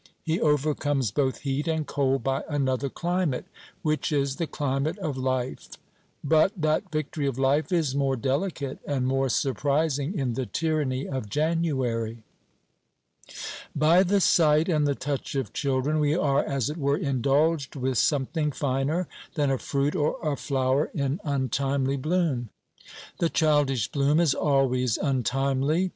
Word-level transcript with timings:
He 0.23 0.39
overcomes 0.41 1.11
both 1.11 1.41
heat 1.41 1.67
and 1.67 1.85
cold 1.85 2.23
by 2.23 2.43
another 2.49 2.89
climate, 2.89 3.45
which 3.83 4.11
is 4.11 4.37
the 4.37 4.47
climate 4.47 4.97
of 4.97 5.15
life; 5.15 5.69
but 6.23 6.51
that 6.59 6.91
victory 6.91 7.27
of 7.27 7.37
life 7.37 7.71
is 7.71 7.93
more 7.93 8.15
delicate 8.15 8.79
and 8.87 9.05
more 9.05 9.29
surprising 9.29 10.17
in 10.17 10.33
the 10.33 10.47
tyranny 10.47 11.07
of 11.07 11.29
January. 11.29 12.23
By 13.75 14.01
the 14.01 14.19
sight 14.21 14.67
and 14.67 14.87
the 14.87 14.95
touch 14.95 15.35
of 15.35 15.53
children, 15.53 15.99
we 15.99 16.15
are, 16.15 16.43
as 16.43 16.67
it 16.71 16.77
were, 16.77 16.97
indulged 16.97 17.75
with 17.75 17.99
something 17.99 18.51
finer 18.51 19.07
than 19.35 19.51
a 19.51 19.59
fruit 19.59 19.95
or 19.95 20.17
a 20.27 20.35
flower 20.35 20.89
in 20.95 21.19
untimely 21.23 21.95
bloom. 21.95 22.49
The 23.19 23.29
childish 23.29 23.91
bloom 23.91 24.19
is 24.19 24.33
always 24.33 24.97
untimely. 24.97 25.89